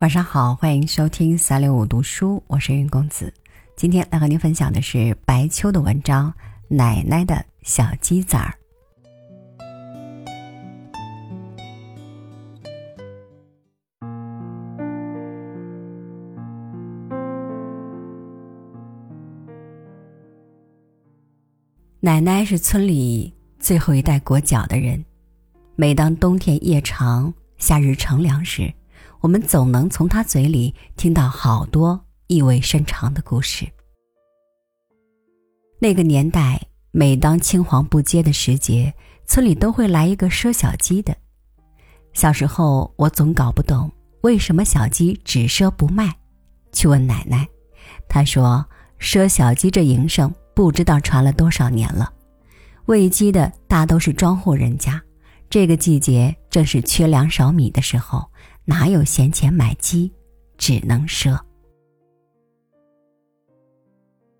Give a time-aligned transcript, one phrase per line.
[0.00, 3.34] 晚上好，欢迎收听三六五读书，我是云公子。
[3.74, 6.32] 今天来和您分享的是白秋的文章
[6.68, 8.54] 《奶奶的小鸡仔儿》。
[21.98, 25.04] 奶奶是村里最后一代裹脚的人，
[25.74, 28.72] 每当冬天夜长、夏日乘凉时。
[29.20, 33.66] 我们总能从他嘴里听到好多意味深长的故事。
[35.80, 38.92] 那个年代，每当青黄不接的时节，
[39.26, 41.16] 村里都会来一个赊小鸡的。
[42.12, 43.90] 小时候，我总搞不懂
[44.22, 46.16] 为什么小鸡只赊不卖，
[46.72, 47.46] 去问奶奶，
[48.08, 48.64] 她说
[48.98, 52.12] ：“赊小鸡这营生不知道传了多少年了，
[52.86, 55.00] 喂鸡的大都是庄户人家，
[55.50, 58.24] 这个季节正是缺粮少米的时候。”
[58.68, 60.12] 哪有闲钱买鸡，
[60.58, 61.40] 只能赊。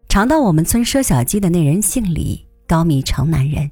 [0.07, 3.71] 常到我们村赊小鸡的那人姓李，高密城南人。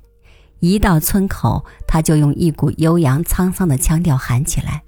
[0.61, 4.83] 一到村口，他就用一股悠扬沧桑的腔调喊起来：“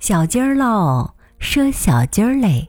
[0.00, 2.68] 小鸡儿喽，赊小鸡儿嘞！”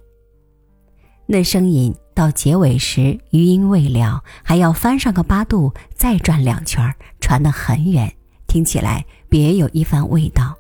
[1.25, 10.55] 那声音到结尾时余音未了，还要翻上个八度，再转两圈，传得很远，听起来别有一番味道。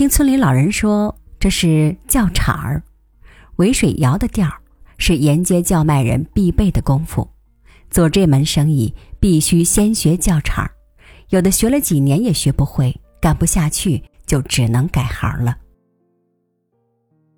[0.00, 2.82] 听村里老人说，这是叫场儿，
[3.56, 4.56] 尾水摇的调儿，
[4.96, 7.28] 是沿街叫卖人必备的功夫。
[7.90, 10.70] 做这门生意必须先学叫场儿，
[11.28, 15.54] 有的学了几年也学不会，干不下去就只能改行了。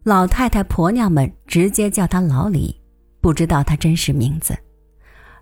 [0.05, 2.81] 老太太婆娘们直接叫他老李，
[3.21, 4.57] 不知道他真实名字。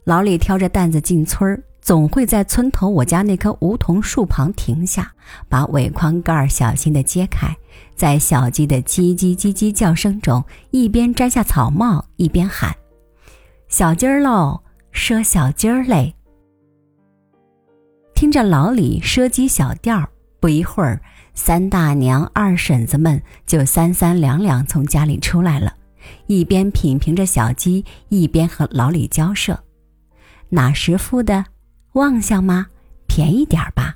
[0.05, 1.63] 老李挑着担子进村儿。
[1.81, 5.13] 总会在村头我家那棵梧桐树旁停下，
[5.49, 7.57] 把尾筐盖儿小心地揭开，
[7.97, 12.75] 在小鸡的叽叽叽叽叫声中，一边摘下草帽，一边喊
[13.69, 14.63] ：“小鸡儿喽，
[14.93, 16.15] 赊小鸡儿嘞！”
[18.15, 20.07] 听着老李赊鸡小调，
[20.39, 21.01] 不一会儿，
[21.35, 25.75] 三大娘、二婶子们就三三两两从家里出来了，
[26.27, 29.59] 一边品评着小鸡，一边和老李交涉
[30.51, 31.47] ：“哪时孵的？”
[31.93, 32.67] 旺相吗？
[33.07, 33.95] 便宜点儿吧。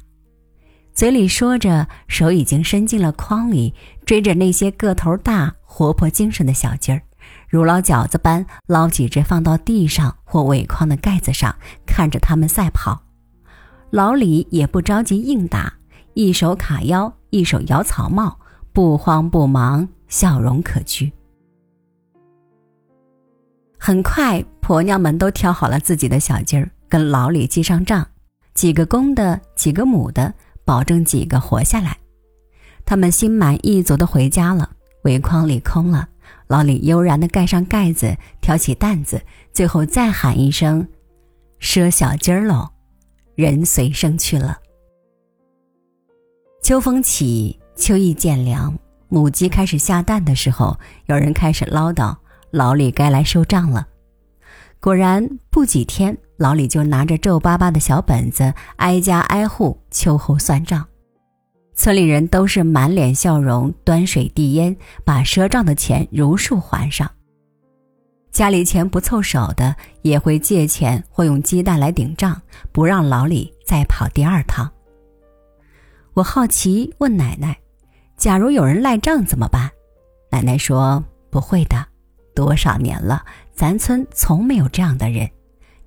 [0.92, 3.72] 嘴里说着，手已经伸进了筐里，
[4.04, 7.02] 追着那些个头大、活泼精神的小鸡儿，
[7.48, 11.54] 如捞饺子般捞几只放到地上或尾筐的盖子上，
[11.86, 13.00] 看着他们赛跑。
[13.90, 15.72] 老李也不着急硬打，
[16.14, 18.38] 一手卡腰，一手摇草帽，
[18.72, 21.12] 不慌不忙，笑容可掬。
[23.78, 26.70] 很快，婆娘们都挑好了自己的小鸡儿。
[26.94, 28.06] 跟老李记上账，
[28.54, 30.32] 几个公的，几个母的，
[30.64, 31.98] 保证几个活下来。
[32.86, 34.70] 他们心满意足的回家了，
[35.02, 36.08] 围筐里空了。
[36.46, 39.20] 老李悠然的盖上盖子，挑起担子，
[39.52, 40.86] 最后再喊一声
[41.58, 42.70] ：“赊小鸡儿喽！”
[43.34, 44.56] 人随声去了。
[46.62, 48.72] 秋风起，秋意渐凉，
[49.08, 52.16] 母鸡开始下蛋的时候，有人开始唠叨
[52.52, 53.88] ：“老李该来收账了。”
[54.78, 56.16] 果然，不几天。
[56.36, 60.84] 老李就拿着皱巴巴的小本子，挨家挨户秋后算账。
[61.76, 67.10] 村里人都是满脸笑容，端水递烟，把赊账的钱如数还上。
[68.30, 72.40] 家里钱不凑手的，也会借钱或用鸡蛋来顶账，
[72.72, 74.68] 不让老李再跑第二趟。
[76.14, 77.56] 我好奇问奶奶
[78.16, 79.70] ：“假如有人赖账怎么办？”
[80.30, 81.76] 奶奶说：“不会的，
[82.34, 85.28] 多少年了，咱村从没有这样的人。”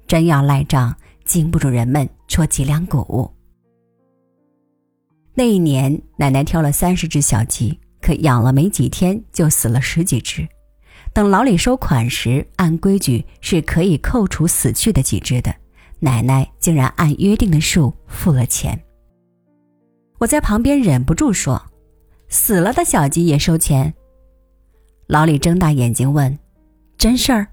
[0.07, 0.95] 真要赖账，
[1.25, 3.29] 经不住人们戳脊梁骨。
[5.35, 10.47] 那一年，奶奶挑了三十只小鸡，可养了没几天就死了十几只。
[11.13, 15.53] 等老李收款时，按规矩是可以扣除死去的几只的，
[15.99, 18.79] 奶奶竟然按约定的数付了钱。
[20.19, 21.61] 我在旁边忍不住说
[22.29, 23.93] ：“死了的小鸡也收钱？”
[25.05, 26.37] 老李睁大眼睛问
[26.97, 27.47] ：“真事儿？”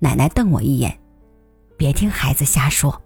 [0.00, 0.98] 奶奶瞪我一眼。
[1.84, 2.98] 别听孩子瞎说。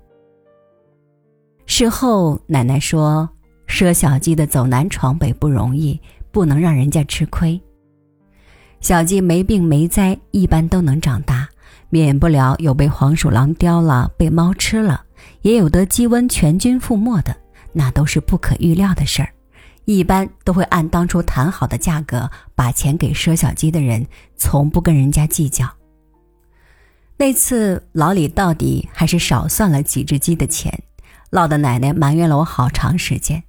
[1.67, 3.29] 事后，奶奶说
[3.67, 7.61] ：“赊小鸡的走南闯北不容易，不能让人家吃亏。
[8.81, 11.49] 小鸡没病没灾，一般都能长大，
[11.91, 15.05] 免不了有被黄鼠狼叼了、被猫吃了，
[15.43, 17.37] 也有得鸡瘟全军覆没的，
[17.73, 19.29] 那都是不可预料的事儿。
[19.87, 25.69] 一般都会按当初谈好的价格把钱给赊小鸡的人，从不跟人家计较。”
[27.21, 30.73] 那次老李到底还是少算了几只鸡的钱，
[31.31, 33.43] 落得奶奶埋怨了我好长时间。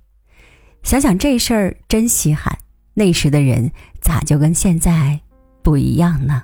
[0.81, 2.57] 想想这事儿真稀罕，
[2.95, 3.71] 那时的人
[4.01, 5.19] 咋就跟现在
[5.61, 6.43] 不一样呢？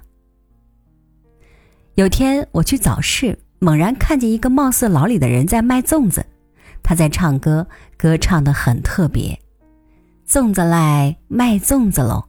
[1.96, 6.24] 有天我去早市，猛然看见一个貌似老李的人在卖粽子，
[6.84, 7.68] 他在唱歌，
[7.98, 9.40] 歌唱的很特别。
[10.28, 12.26] 粽子来卖粽子喽，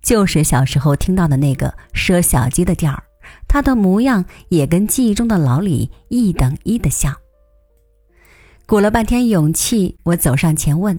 [0.00, 3.02] 就是小时候听到的那个赊小鸡的调儿，
[3.48, 7.14] 他的模样也跟记忆中的老李一等一的像。
[8.66, 10.98] 鼓了半天勇气，我走上前问：“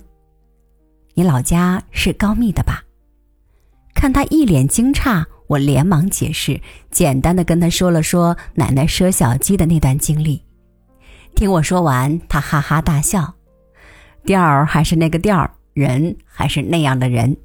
[1.16, 2.84] 你老家是高密的吧？”
[3.96, 5.26] 看他一脸惊诧。
[5.48, 6.60] 我连忙解释，
[6.90, 10.42] 简单的跟他说了说奶奶赊小鸡的那段经历。
[11.36, 13.32] 听我说完，他哈哈大笑。
[14.26, 17.38] 调儿还是那个调儿，人还是那样的人。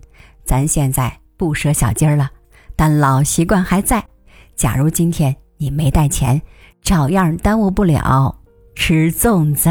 [0.47, 2.31] 咱现在不赊小鸡儿了，
[2.75, 4.03] 但老习惯还在。
[4.61, 6.43] 假如今天你没带钱，
[6.83, 8.39] 照样耽误不了
[8.75, 9.71] 吃粽子。